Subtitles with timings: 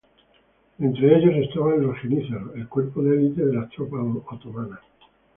[0.79, 4.79] Entre ellos estaban los jenízaros, el cuerpo de elite de las tropas otomanas.